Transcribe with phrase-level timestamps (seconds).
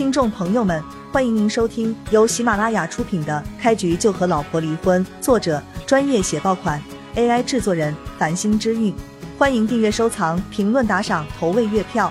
[0.00, 6.82] 听众朋友们，欢迎您收听由喜马拉雅出品的《开局就和老婆离婚》，作者专业写爆款
[7.16, 8.96] ，AI 制作人繁星之韵。
[9.38, 12.10] 欢迎订阅、收藏、评论、打赏、投喂月票。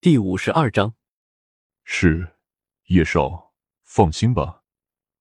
[0.00, 0.94] 第五十二章，
[1.84, 2.34] 是
[2.86, 3.52] 叶少，
[3.84, 4.62] 放心吧，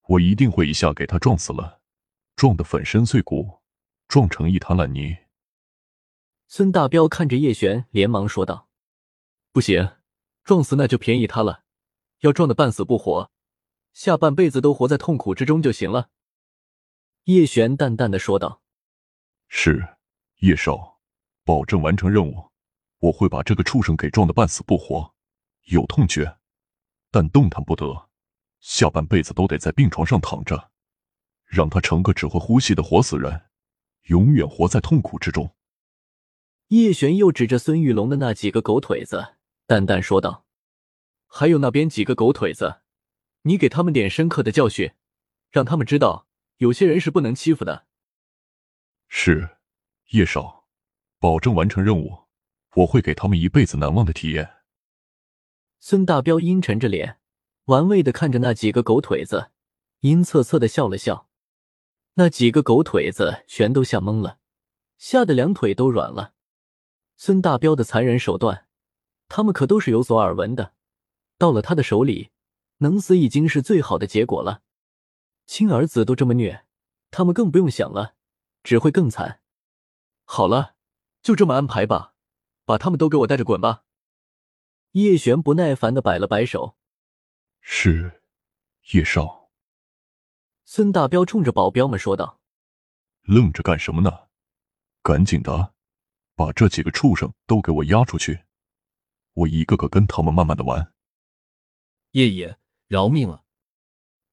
[0.08, 1.80] 我一定会一下给他撞死了，
[2.36, 3.62] 撞得粉身碎骨，
[4.08, 5.16] 撞成一滩烂泥。
[6.56, 8.70] 孙大彪看着叶璇，连忙说道
[9.52, 9.94] ：“不行，
[10.44, 11.64] 撞死那就便宜他了，
[12.20, 13.32] 要撞得半死不活，
[13.92, 16.12] 下半辈子都活在痛苦之中就行了。”
[17.26, 18.62] 叶璇淡淡的说道
[19.50, 19.84] ：“是
[20.42, 21.00] 叶少，
[21.44, 22.52] 保证完成任务。
[23.00, 25.12] 我会把这个畜生给撞得半死不活，
[25.64, 26.38] 有痛觉，
[27.10, 28.10] 但动弹不得，
[28.60, 30.70] 下半辈子都得在病床上躺着，
[31.46, 33.42] 让他成个只会呼吸的活死人，
[34.04, 35.52] 永远活在痛苦之中。”
[36.70, 39.36] 叶璇又指着孙玉龙的那几个狗腿子，
[39.68, 40.46] 淡淡说道
[41.28, 42.82] ：“还有那边几个狗腿子，
[43.44, 44.92] 你给他们点深刻的教训，
[45.52, 47.86] 让他们知道有些人是不能欺负的。”
[49.08, 49.58] 是，
[50.10, 50.66] 叶少，
[51.20, 52.24] 保证完成任务，
[52.78, 54.56] 我会给他们一辈子难忘的体验。
[55.80, 57.20] 孙大彪阴沉着脸，
[57.66, 59.52] 玩味的看着那几个狗腿子，
[60.00, 61.30] 阴恻恻的笑了笑。
[62.16, 64.40] 那几个狗腿子全都吓懵了，
[64.98, 66.34] 吓得两腿都软了。
[67.16, 68.68] 孙大彪的残忍手段，
[69.30, 70.74] 他们可都是有所耳闻的。
[71.38, 72.32] 到了他的手里，
[72.78, 74.62] 能死已经是最好的结果了。
[75.46, 76.66] 亲儿子都这么虐，
[77.12, 78.16] 他们更不用想了，
[78.64, 79.42] 只会更惨。
[80.26, 80.76] 好了，
[81.22, 82.14] 就这么安排吧，
[82.66, 83.84] 把他们都给我带着滚吧。
[84.92, 86.78] 叶璇不耐烦的摆了摆手
[87.60, 88.22] ：“是，
[88.94, 89.50] 叶少。”
[90.66, 92.40] 孙大彪冲着保镖们说道
[93.24, 94.28] ：“愣着干什么呢？
[95.02, 95.73] 赶紧的！”
[96.36, 98.44] 把这几个畜生都给我押出去，
[99.34, 100.94] 我一个个跟他们慢慢的玩。
[102.12, 103.44] 叶爷，饶命啊！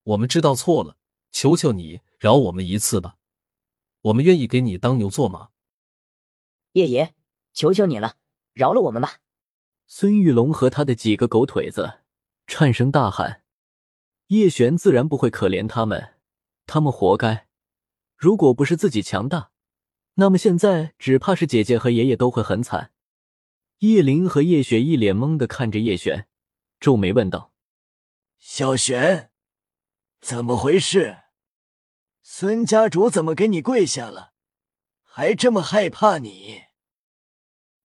[0.03, 0.97] 我们知道错了，
[1.31, 3.17] 求求你饶我们一次吧，
[4.03, 5.51] 我们愿意给你当牛做马。
[6.73, 7.15] 叶爷，
[7.53, 8.17] 求求你了，
[8.53, 9.19] 饶了我们吧！
[9.87, 12.01] 孙玉龙和他的几个狗腿子
[12.47, 13.43] 颤声大喊。
[14.29, 16.15] 叶璇自然不会可怜他们，
[16.67, 17.49] 他们活该。
[18.17, 19.50] 如果不是自己强大。
[20.15, 22.93] 那么现在只怕是姐姐和爷爷都会很惨。
[23.79, 26.29] 叶灵和叶雪一脸懵的看着叶璇，
[26.79, 27.55] 皱眉问道
[28.39, 29.31] ：“小璇，
[30.21, 31.17] 怎么回事？
[32.23, 34.33] 孙家主怎么给你跪下了，
[35.03, 36.65] 还这么害怕你？”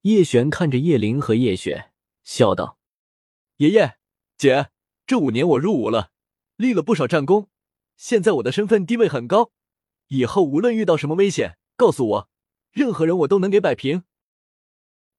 [0.01, 1.91] 叶璇看着叶灵和叶雪，
[2.23, 2.77] 笑道
[3.57, 3.97] ：“爷爷，
[4.37, 4.71] 姐，
[5.07, 6.11] 这五年我入伍了，
[6.57, 7.49] 立了不少战功，
[7.95, 9.51] 现在我的身份地位很高，
[10.07, 12.29] 以后无论遇到什么危险。”告诉我，
[12.71, 14.03] 任何人我都能给摆平。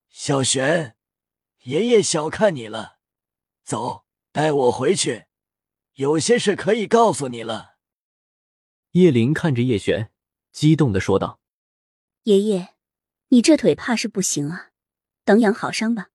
[0.08, 0.96] 小璇，
[1.64, 2.98] 爷爷小看你了。
[3.64, 5.26] 走，带我回去，
[5.94, 7.76] 有些事可以告诉你了。
[8.92, 10.10] 叶灵看着叶璇，
[10.52, 11.40] 激动的说道
[12.24, 12.74] ：“爷爷，
[13.28, 14.70] 你这腿怕是不行啊，
[15.24, 16.08] 等养好伤吧。”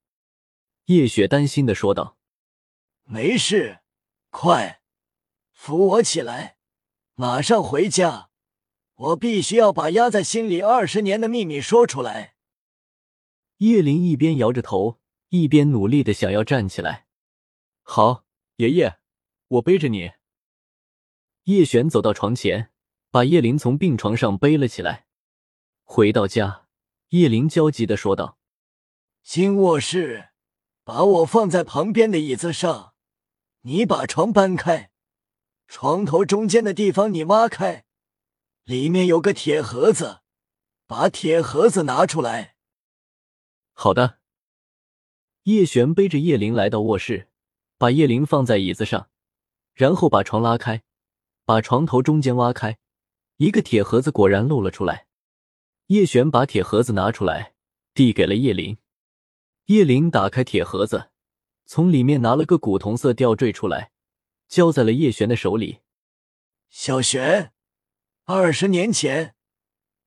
[0.85, 2.17] 叶雪担心的说道
[3.03, 3.81] ：“没事，
[4.31, 4.81] 快
[5.51, 6.57] 扶我起来，
[7.13, 8.29] 马上回家。”
[9.01, 12.35] 我必须要把压在心里二十年的秘密说出来。
[13.57, 17.07] 叶林一边摇着头，一边努力的想要站起来。
[17.81, 18.25] 好，
[18.57, 18.99] 爷爷，
[19.47, 20.11] 我背着你。
[21.45, 22.69] 叶璇走到床前，
[23.09, 25.07] 把叶林从病床上背了起来。
[25.83, 26.67] 回到家，
[27.09, 28.37] 叶林焦急的说道
[29.23, 30.29] ：“新卧室，
[30.83, 32.93] 把我放在旁边的椅子上，
[33.61, 34.91] 你把床搬开，
[35.67, 37.85] 床头中间的地方你挖开。”
[38.65, 40.21] 里面有个铁盒子，
[40.85, 42.55] 把铁盒子拿出来。
[43.73, 44.19] 好的。
[45.43, 47.29] 叶璇背着叶灵来到卧室，
[47.79, 49.09] 把叶灵放在椅子上，
[49.73, 50.83] 然后把床拉开，
[51.45, 52.77] 把床头中间挖开，
[53.37, 55.07] 一个铁盒子果然露了出来。
[55.87, 57.55] 叶璇把铁盒子拿出来，
[57.95, 58.77] 递给了叶灵。
[59.65, 61.09] 叶灵打开铁盒子，
[61.65, 63.91] 从里面拿了个古铜色吊坠出来，
[64.47, 65.79] 交在了叶璇的手里。
[66.69, 67.53] 小璇。
[68.33, 69.35] 二十年前，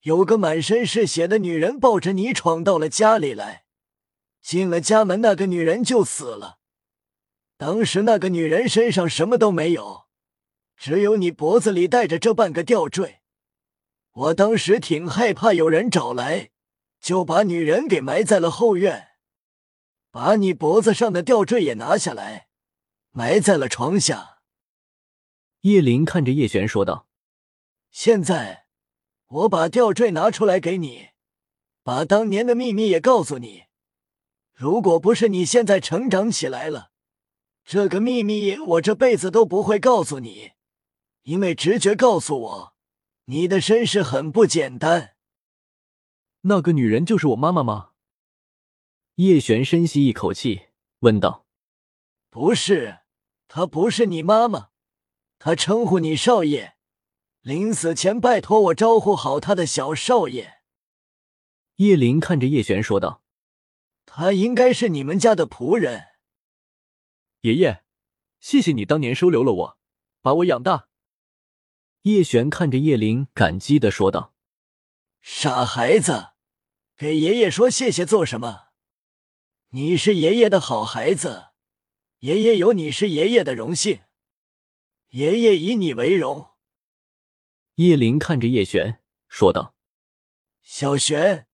[0.00, 3.67] 有个满身是血的女人抱着你闯到了家里来，
[4.41, 6.59] 进了家门，那个女人就死了。
[7.59, 10.06] 当时那个女人身上什么都没有，
[10.75, 13.21] 只有你脖子里戴着这半个吊坠。
[14.12, 16.49] 我当时挺害怕有人找来，
[17.03, 19.09] 就把女人给埋在了后院，
[20.11, 22.49] 把你脖子上的吊坠也拿下来，
[23.11, 24.38] 埋在了床下。
[25.61, 27.06] 叶林看着叶璇说道。
[27.96, 28.67] 现在，
[29.29, 31.11] 我把吊坠拿出来给你，
[31.85, 33.67] 把当年的秘密也告诉你。
[34.52, 36.91] 如果不是你现在成长起来了，
[37.64, 40.55] 这个秘密我这辈子都不会告诉你，
[41.23, 42.75] 因为直觉告诉我，
[43.26, 45.14] 你的身世很不简单。
[46.41, 47.91] 那个女人就是我妈妈吗？
[49.14, 50.62] 叶璇深吸一口气，
[50.99, 51.46] 问道
[52.29, 53.02] ：“不是，
[53.46, 54.70] 她不是你妈妈，
[55.38, 56.75] 她称呼你少爷，
[57.44, 60.62] 临死前拜托我招呼好他的小少爷。”
[61.76, 63.23] 叶灵看着叶璇说道
[64.06, 66.06] ：“他应该是你们家的仆人。”
[67.43, 67.82] 爷爷，
[68.41, 69.79] 谢谢你当年收留了我，
[70.23, 70.88] 把我养大。
[72.02, 74.35] 叶璇看着叶灵，感激的说道
[75.20, 76.31] ：“傻孩子。”
[76.96, 78.69] 给爷爷说谢谢做什么？
[79.70, 81.49] 你是爷爷的好孩子，
[82.20, 84.00] 爷爷有你是爷爷的荣幸，
[85.08, 86.54] 爷爷以你为荣。
[87.76, 89.75] 叶灵看着叶璇说道
[90.62, 91.49] ：“小璇，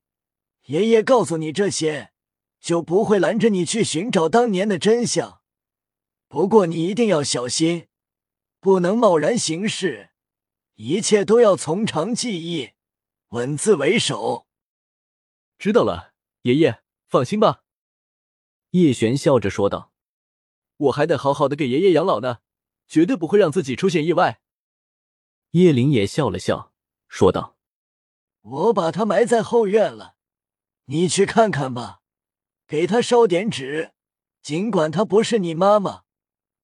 [0.66, 2.12] 爷爷告诉你这些，
[2.60, 5.40] 就不会拦着你去寻找当年的真相。
[6.28, 7.88] 不过你一定要小心，
[8.60, 10.10] 不能贸然行事，
[10.74, 12.72] 一切都要从长计议，
[13.28, 14.46] 稳字为首。”
[15.58, 16.12] 知道了，
[16.42, 17.62] 爷爷放心吧。
[18.72, 19.90] 叶璇笑着说道
[20.76, 22.40] ：“我还得好好的给爷爷养老呢，
[22.86, 24.39] 绝对不会让自己出现意外。”
[25.52, 26.72] 叶灵也笑了笑，
[27.08, 27.56] 说道
[28.42, 30.14] ：“我把他埋在后院了，
[30.86, 32.00] 你去看看吧，
[32.66, 33.92] 给他烧点纸。
[34.42, 36.02] 尽管他不是你妈妈，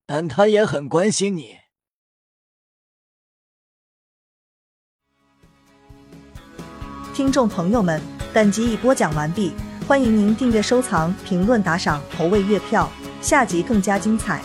[0.06, 1.59] 但他也很关心你。”
[7.15, 8.00] 听众朋友们。
[8.35, 9.55] 本集已播讲完毕，
[9.88, 12.87] 欢迎您订阅、收藏、评论、打赏、投喂月票，
[13.23, 14.43] 下集更加精彩。